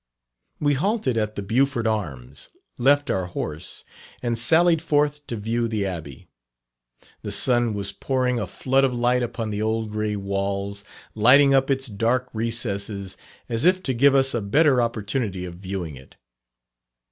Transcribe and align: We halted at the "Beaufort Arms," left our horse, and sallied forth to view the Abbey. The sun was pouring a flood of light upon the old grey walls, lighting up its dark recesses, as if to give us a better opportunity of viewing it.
We 0.59 0.73
halted 0.73 1.15
at 1.15 1.35
the 1.35 1.43
"Beaufort 1.43 1.85
Arms," 1.85 2.49
left 2.79 3.11
our 3.11 3.27
horse, 3.27 3.85
and 4.23 4.35
sallied 4.35 4.81
forth 4.81 5.27
to 5.27 5.35
view 5.35 5.67
the 5.67 5.85
Abbey. 5.85 6.27
The 7.21 7.31
sun 7.31 7.75
was 7.75 7.91
pouring 7.91 8.39
a 8.39 8.47
flood 8.47 8.83
of 8.83 8.95
light 8.95 9.21
upon 9.21 9.51
the 9.51 9.61
old 9.61 9.91
grey 9.91 10.15
walls, 10.15 10.83
lighting 11.13 11.53
up 11.53 11.69
its 11.69 11.85
dark 11.85 12.29
recesses, 12.33 13.15
as 13.47 13.63
if 13.63 13.83
to 13.83 13.93
give 13.93 14.15
us 14.15 14.33
a 14.33 14.41
better 14.41 14.81
opportunity 14.81 15.45
of 15.45 15.57
viewing 15.57 15.95
it. 15.95 16.15